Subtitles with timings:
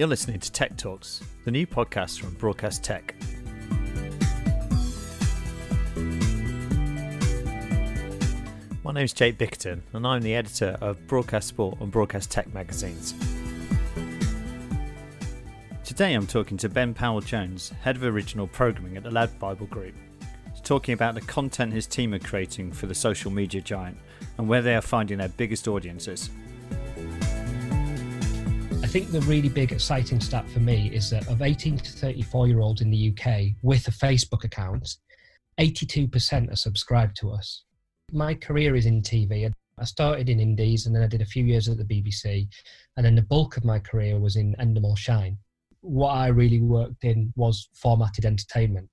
[0.00, 3.14] You're listening to Tech Talks, the new podcast from Broadcast Tech.
[8.82, 12.50] My name is Jake Bickerton, and I'm the editor of Broadcast Sport and Broadcast Tech
[12.54, 13.12] magazines.
[15.84, 19.66] Today I'm talking to Ben Powell Jones, Head of Original Programming at the Lad Bible
[19.66, 19.96] Group.
[20.50, 23.98] He's talking about the content his team are creating for the social media giant
[24.38, 26.30] and where they are finding their biggest audiences.
[28.82, 32.48] I think the really big exciting stat for me is that of 18 to 34
[32.48, 34.96] year olds in the UK with a Facebook account,
[35.60, 37.64] 82% are subscribed to us.
[38.10, 39.52] My career is in TV.
[39.78, 42.48] I started in Indies and then I did a few years at the BBC.
[42.96, 45.36] And then the bulk of my career was in Endemol Shine.
[45.82, 48.88] What I really worked in was formatted entertainment.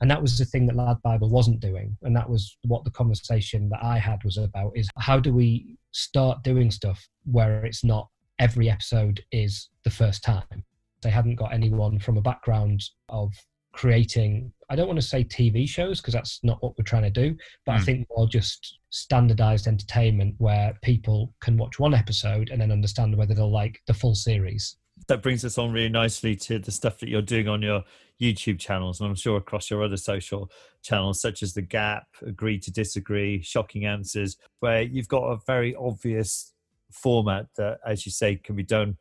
[0.00, 1.96] And that was the thing that Lad Bible wasn't doing.
[2.02, 5.76] And that was what the conversation that I had was about is how do we
[5.92, 8.08] start doing stuff where it's not
[8.40, 10.64] every episode is the first time.
[11.02, 13.32] They hadn't got anyone from a background of
[13.72, 17.10] creating I don't want to say TV shows because that's not what we're trying to
[17.10, 17.74] do, but mm.
[17.74, 17.84] I hmm.
[17.84, 23.34] think more just standardized entertainment where people can watch one episode and then understand whether
[23.34, 24.76] they'll like the full series.
[25.08, 27.82] That brings us on really nicely to the stuff that you're doing on your
[28.20, 30.50] YouTube channels, and I'm sure across your other social
[30.82, 35.74] channels, such as The Gap, Agree to Disagree, Shocking Answers, where you've got a very
[35.74, 36.52] obvious
[36.92, 38.96] format that, as you say, can be done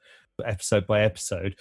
[0.45, 1.55] episode by episode.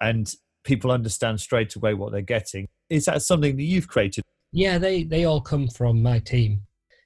[0.00, 0.32] And
[0.64, 2.66] people understand straight away what they're getting.
[2.90, 4.24] Is that something that you've created?
[4.52, 6.62] Yeah, they, they all come from my team.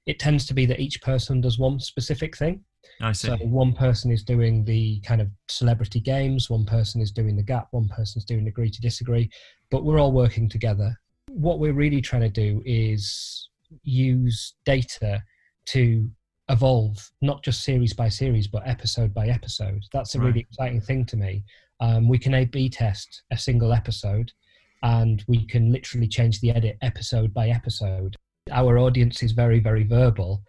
[0.07, 2.65] It tends to be that each person does one specific thing.
[3.01, 3.29] I see.
[3.29, 7.43] So one person is doing the kind of celebrity games, one person is doing the
[7.43, 9.31] gap, one person's doing agree to disagree,
[9.71, 10.97] but we're all working together.
[11.29, 13.51] What we're really trying to do is
[13.83, 15.23] use data
[15.67, 16.11] to
[16.51, 19.83] evolve not just series by series but episode by episode.
[19.93, 20.27] That's a right.
[20.27, 21.45] really exciting thing to me.
[21.81, 24.33] Um, we can a b test a single episode
[24.83, 28.17] and we can literally change the edit episode by episode.
[28.51, 30.43] Our audience is very very verbal.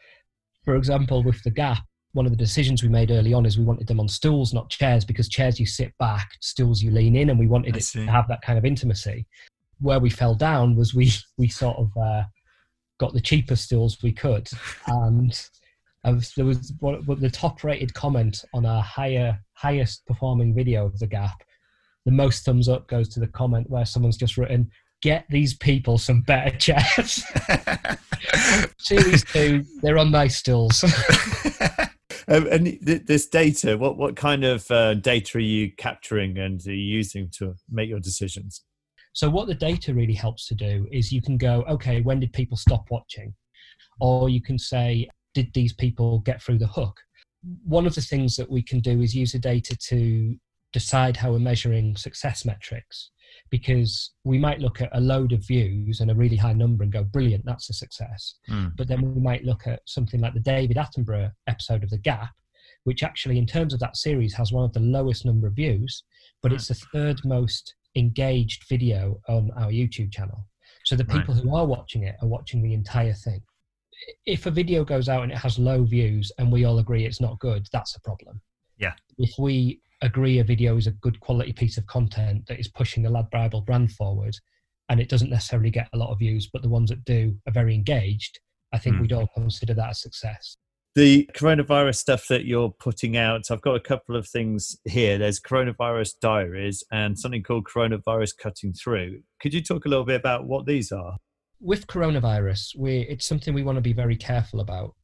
[0.65, 1.83] For example with the gap
[2.13, 4.69] one of the decisions we made early on is we wanted them on stools not
[4.69, 8.05] chairs because chairs you sit back stools you lean in and we wanted it to
[8.05, 9.27] have that kind of intimacy.
[9.79, 12.23] Where we fell down was we we sort of uh,
[12.99, 14.49] got the cheapest stools we could.
[14.87, 15.39] And
[16.05, 20.85] was, there was what, what the top rated comment on our higher highest performing video
[20.85, 21.43] of the gap.
[22.05, 24.71] The most thumbs up goes to the comment where someone's just written,
[25.01, 27.23] "Get these people some better chairs."
[28.79, 30.83] Series two, they're on nice stools.
[32.27, 36.65] um, and th- this data, what what kind of uh, data are you capturing and
[36.65, 38.63] are you using to make your decisions?
[39.13, 42.31] So what the data really helps to do is you can go, okay, when did
[42.31, 43.33] people stop watching?
[43.99, 46.99] Or you can say, did these people get through the hook?
[47.63, 50.35] One of the things that we can do is use the data to
[50.73, 53.11] decide how we're measuring success metrics
[53.49, 56.91] because we might look at a load of views and a really high number and
[56.91, 58.35] go, brilliant, that's a success.
[58.49, 58.73] Mm.
[58.75, 62.31] But then we might look at something like the David Attenborough episode of The Gap,
[62.83, 66.03] which actually, in terms of that series, has one of the lowest number of views,
[66.41, 70.45] but it's the third most engaged video on our YouTube channel.
[70.85, 71.43] So the people right.
[71.43, 73.41] who are watching it are watching the entire thing
[74.25, 77.21] if a video goes out and it has low views and we all agree it's
[77.21, 78.41] not good, that's a problem.
[78.77, 78.93] Yeah.
[79.17, 83.03] If we agree a video is a good quality piece of content that is pushing
[83.03, 84.35] the Lad Bible brand forward
[84.87, 87.53] and it doesn't necessarily get a lot of views, but the ones that do are
[87.53, 88.39] very engaged,
[88.73, 89.01] I think mm.
[89.01, 90.57] we'd all consider that a success.
[90.95, 95.17] The coronavirus stuff that you're putting out, I've got a couple of things here.
[95.19, 99.21] There's coronavirus diaries and something called coronavirus cutting through.
[99.39, 101.17] Could you talk a little bit about what these are?
[101.59, 104.95] With coronavirus, we it's something we want to be very careful about,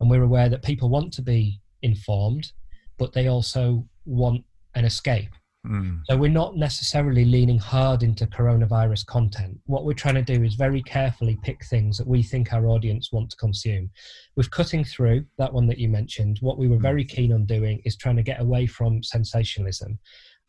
[0.00, 2.52] and we're aware that people want to be informed,
[2.98, 5.30] but they also want an escape.
[5.66, 6.00] Mm.
[6.08, 9.60] So we're not necessarily leaning hard into coronavirus content.
[9.66, 13.12] What we're trying to do is very carefully pick things that we think our audience
[13.12, 13.88] want to consume.
[14.34, 16.82] With cutting through that one that you mentioned, what we were hmm.
[16.82, 19.98] very keen on doing is trying to get away from sensationalism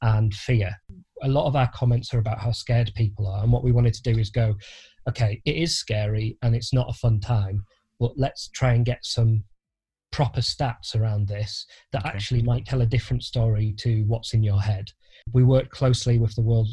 [0.03, 0.75] and fear.
[1.23, 3.93] A lot of our comments are about how scared people are, and what we wanted
[3.95, 4.53] to do is go,
[5.09, 7.65] okay, it is scary and it's not a fun time,
[7.99, 9.43] but let's try and get some
[10.11, 12.09] proper stats around this that okay.
[12.09, 14.85] actually might tell a different story to what's in your head.
[15.31, 16.69] We work closely with the World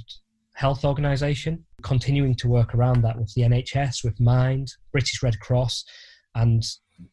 [0.54, 5.84] Health Organization, continuing to work around that with the NHS, with Mind, British Red Cross,
[6.34, 6.62] and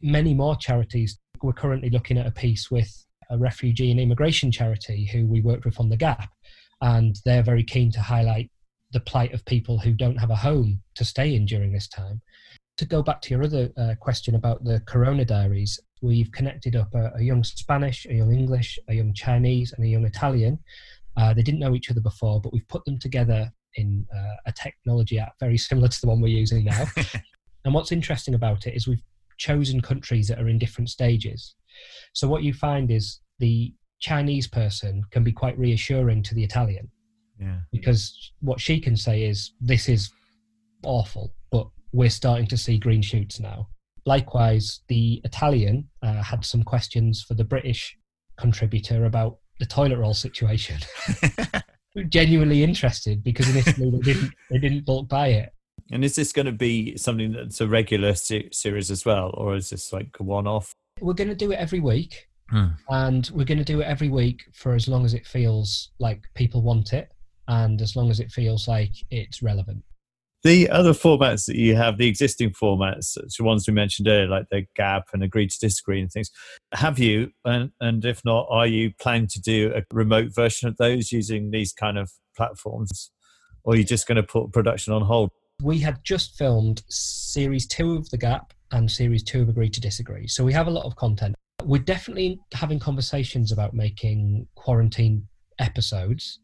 [0.01, 1.19] many more charities.
[1.41, 5.65] We're currently looking at a piece with a refugee and immigration charity who we worked
[5.65, 6.29] with on the Gap,
[6.81, 8.49] and they're very keen to highlight
[8.91, 12.21] the plight of people who don't have a home to stay in during this time.
[12.77, 16.93] To go back to your other uh, question about the Corona Diaries, we've connected up
[16.93, 20.59] a, a, young Spanish, a young English, a young Chinese, and a young Italian.
[21.17, 24.51] Uh, they didn't know each other before, but we've put them together in uh, a
[24.51, 26.85] technology app very similar to the one we're using now.
[27.65, 29.03] and what's interesting about it is we've
[29.37, 31.55] chosen countries that are in different stages.
[32.13, 36.89] So what you find is the Chinese person can be quite reassuring to the Italian.
[37.39, 37.59] Yeah.
[37.71, 40.11] Because what she can say is, this is
[40.83, 43.67] awful, but we're starting to see green shoots now.
[44.05, 47.97] Likewise, the Italian uh, had some questions for the British
[48.37, 50.77] contributor about the toilet roll situation.
[52.09, 55.49] Genuinely interested because initially they didn't they didn't bulk buy it.
[55.91, 59.55] And is this going to be something that's a regular se- series as well, or
[59.55, 60.73] is this like a one-off?
[60.99, 62.67] We're going to do it every week, Hmm.
[62.89, 66.23] and we're going to do it every week for as long as it feels like
[66.33, 67.11] people want it,
[67.47, 69.83] and as long as it feels like it's relevant.
[70.43, 74.45] The other formats that you have, the existing formats, the ones we mentioned earlier, like
[74.49, 76.29] the Gap and Agree to Disagree and things,
[76.73, 80.77] have you, and, and if not, are you planning to do a remote version of
[80.77, 83.11] those using these kind of platforms?
[83.63, 85.31] Or are you just going to put production on hold?
[85.61, 89.81] We had just filmed series two of The Gap and series two of Agree to
[89.81, 90.27] Disagree.
[90.27, 91.35] So we have a lot of content.
[91.63, 95.27] We're definitely having conversations about making quarantine
[95.59, 96.39] episodes.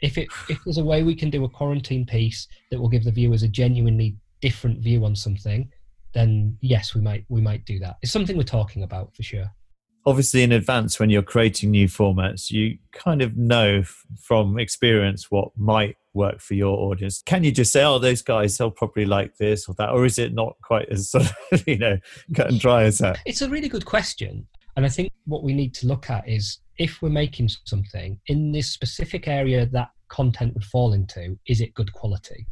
[0.00, 3.04] If it if there's a way we can do a quarantine piece that will give
[3.04, 5.70] the viewers a genuinely different view on something,
[6.12, 7.96] then yes, we might we might do that.
[8.02, 9.50] It's something we're talking about for sure.
[10.08, 15.30] Obviously, in advance, when you're creating new formats, you kind of know f- from experience
[15.30, 17.22] what might work for your audience.
[17.26, 20.18] Can you just say, "Oh, those guys, they'll probably like this or that," or is
[20.18, 21.98] it not quite as sort of you know
[22.34, 23.18] cut and dry as that?
[23.26, 24.46] It's a really good question.
[24.76, 28.50] And I think what we need to look at is if we're making something in
[28.50, 32.46] this specific area that content would fall into, is it good quality?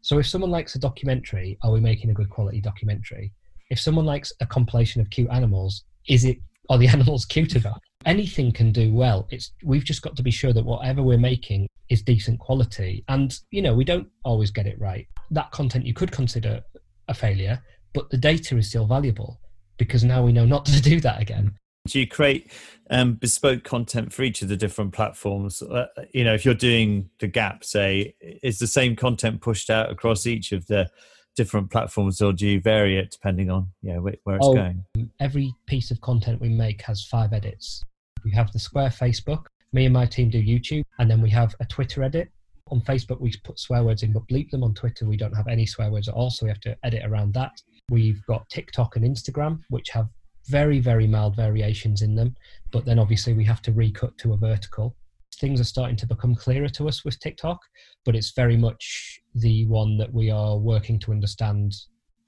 [0.00, 3.32] So if someone likes a documentary, are we making a good quality documentary?
[3.70, 7.80] If someone likes a compilation of cute animals, is it are the animals cute enough?
[8.04, 9.26] Anything can do well.
[9.30, 13.04] It's we've just got to be sure that whatever we're making is decent quality.
[13.08, 15.06] And you know, we don't always get it right.
[15.30, 16.62] That content you could consider
[17.08, 17.62] a failure,
[17.94, 19.40] but the data is still valuable
[19.78, 21.56] because now we know not to do that again.
[21.86, 22.52] Do you create
[22.90, 25.62] um, bespoke content for each of the different platforms?
[25.62, 29.90] Uh, you know, if you're doing the Gap, say, is the same content pushed out
[29.90, 30.90] across each of the
[31.38, 34.54] different platforms, or do you vary it depending on yeah where, where it's Oh.
[34.54, 34.84] going?
[35.20, 37.82] Every piece of content we make has five edits.
[38.24, 41.54] We have the Square Facebook, me and my team do YouTube, and then we have
[41.60, 42.28] a Twitter edit.
[42.70, 44.62] On Facebook, we put swear words in, but bleep them.
[44.64, 47.02] On Twitter, we don't have any swear words at all, so we have to edit
[47.04, 47.52] around that.
[47.88, 50.08] We've got TikTok and Instagram, which have
[50.48, 52.34] very, very mild variations in them,
[52.72, 54.96] but then obviously we have to recut to a vertical.
[55.36, 57.60] Things are starting to become clearer to us with TikTok,
[58.04, 61.74] but it's very much the one that we are working to understand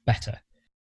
[0.06, 0.38] better.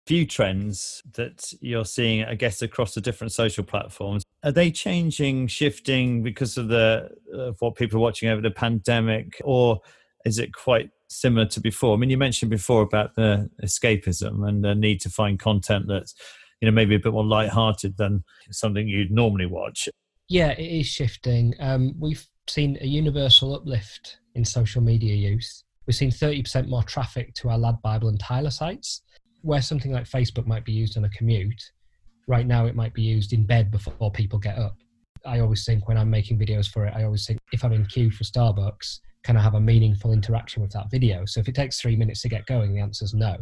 [0.07, 4.25] Few trends that you're seeing, I guess, across the different social platforms.
[4.43, 9.41] Are they changing, shifting because of the of what people are watching over the pandemic,
[9.45, 9.81] or
[10.25, 11.95] is it quite similar to before?
[11.95, 16.15] I mean, you mentioned before about the escapism and the need to find content that's
[16.61, 19.89] you know maybe a bit more light-hearted than something you'd normally watch.
[20.29, 21.55] Yeah, it is shifting.
[21.61, 25.65] Um, we've seen a universal uplift in social media use.
[25.89, 29.01] We've seen 30% more traffic to our Lad Bible and Tyla sites,
[29.41, 31.63] where something like Facebook might be used on a commute.
[32.27, 34.77] Right now, it might be used in bed before people get up.
[35.25, 37.87] I always think when I'm making videos for it, I always think if I'm in
[37.87, 41.25] queue for Starbucks, can I have a meaningful interaction with that video?
[41.25, 43.39] So if it takes three minutes to get going, the answer is no.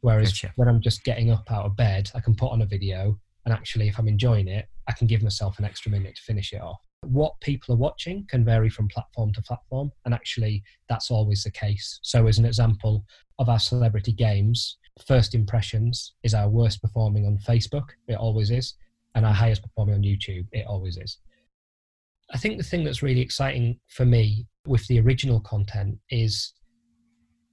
[0.00, 0.54] Whereas Gotcha.
[0.56, 3.52] when I'm just getting up out of bed, I can put on a video, and
[3.52, 6.62] actually, if I'm enjoying it, I can give myself an extra minute to finish it
[6.62, 6.80] off.
[7.06, 11.50] What people are watching can vary from platform to platform, and actually, that's always the
[11.50, 11.98] case.
[12.02, 13.04] So, as an example
[13.38, 18.74] of our celebrity games, first impressions is our worst performing on Facebook, it always is,
[19.14, 21.18] and our highest performing on YouTube, it always is.
[22.32, 26.54] I think the thing that's really exciting for me with the original content is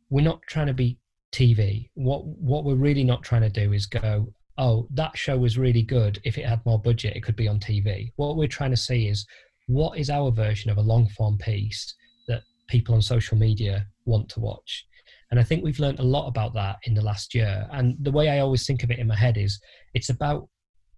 [0.09, 0.97] we're not trying to be
[1.33, 1.89] TV.
[1.93, 5.83] What what we're really not trying to do is go, oh, that show was really
[5.83, 6.19] good.
[6.23, 8.11] If it had more budget, it could be on TV.
[8.15, 9.25] What we're trying to see is
[9.67, 11.93] what is our version of a long form piece
[12.27, 14.85] that people on social media want to watch.
[15.31, 17.67] And I think we've learned a lot about that in the last year.
[17.71, 19.59] And the way I always think of it in my head is
[19.93, 20.49] it's about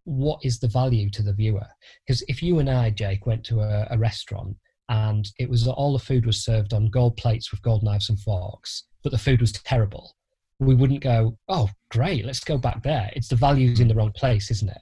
[0.05, 1.67] what is the value to the viewer?
[2.05, 4.57] Because if you and I, Jake, went to a, a restaurant
[4.89, 8.19] and it was all the food was served on gold plates with gold knives and
[8.19, 10.15] forks, but the food was terrible,
[10.60, 13.12] we wouldn't go, oh, great, let's go back there.
[13.15, 14.81] It's the values in the wrong place, isn't it?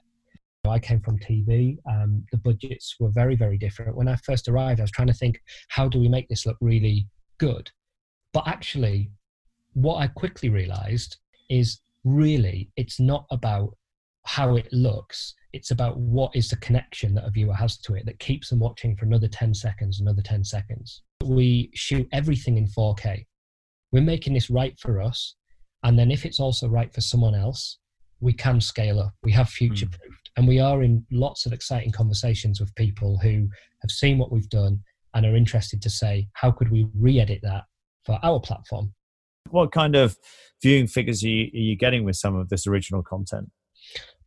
[0.68, 1.78] I came from TV.
[1.90, 3.96] Um, the budgets were very, very different.
[3.96, 6.56] When I first arrived, I was trying to think, how do we make this look
[6.60, 7.70] really good?
[8.32, 9.10] But actually,
[9.74, 11.16] what I quickly realized
[11.50, 13.76] is really it's not about
[14.24, 15.34] how it looks.
[15.52, 18.60] It's about what is the connection that a viewer has to it that keeps them
[18.60, 21.02] watching for another 10 seconds, another 10 seconds.
[21.24, 23.26] We shoot everything in 4K.
[23.90, 25.34] We're making this right for us.
[25.82, 27.78] And then if it's also right for someone else,
[28.20, 29.12] we can scale up.
[29.22, 30.30] We have future proofed.
[30.30, 30.32] Mm.
[30.38, 33.48] And we are in lots of exciting conversations with people who
[33.82, 34.80] have seen what we've done
[35.14, 37.64] and are interested to say, how could we re edit that
[38.04, 38.94] for our platform?
[39.50, 40.16] What kind of
[40.62, 43.50] viewing figures are you, are you getting with some of this original content?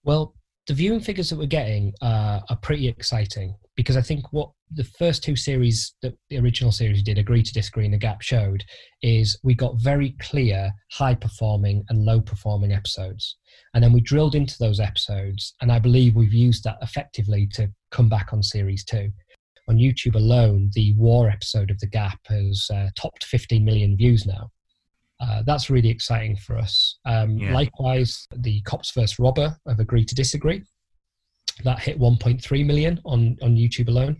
[0.03, 0.35] Well,
[0.67, 4.83] the viewing figures that we're getting uh, are pretty exciting because I think what the
[4.83, 8.63] first two series that the original series did, Agree to Disagree and The Gap, showed
[9.01, 13.37] is we got very clear high performing and low performing episodes.
[13.73, 17.69] And then we drilled into those episodes, and I believe we've used that effectively to
[17.91, 19.11] come back on series two.
[19.67, 24.25] On YouTube alone, the war episode of The Gap has uh, topped 15 million views
[24.25, 24.51] now.
[25.19, 26.99] Uh, that's really exciting for us.
[27.05, 27.53] Um, yeah.
[27.53, 29.17] Likewise, the Cops vs.
[29.19, 30.63] Robber have agreed to disagree.
[31.63, 34.17] That hit 1.3 million on, on YouTube alone.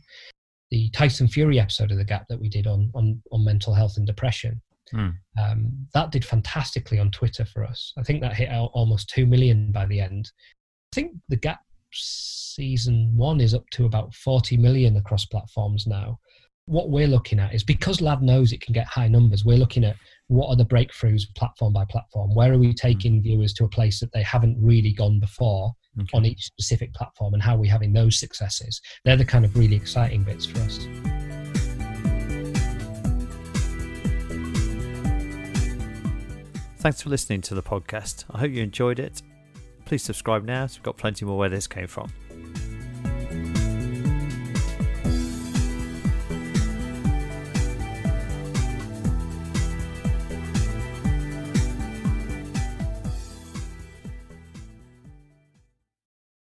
[0.72, 3.98] The Tyson Fury episode of The Gap that we did on, on, on mental health
[3.98, 4.62] and depression,
[4.92, 5.10] hmm.
[5.38, 7.94] um, that did fantastically on Twitter for us.
[7.98, 10.32] I think that hit out almost 2 million by the end.
[10.94, 11.60] I think The Gap
[11.92, 16.20] season one is up to about 40 million across platforms now.
[16.68, 19.84] What we're looking at is because Lad knows it can get high numbers, we're looking
[19.84, 19.96] at
[20.30, 22.34] what are the breakthroughs platform by platform?
[22.34, 22.74] Where are we hmm.
[22.74, 26.10] taking viewers to a place that they haven't really gone before okay.
[26.16, 28.82] on each specific platform and how are we having those successes?
[29.04, 30.88] They're the kind of really exciting bits for us.
[36.80, 38.26] Thanks for listening to the podcast.
[38.32, 39.22] I hope you enjoyed it.
[39.86, 42.12] Please subscribe now so we've got plenty more where this came from.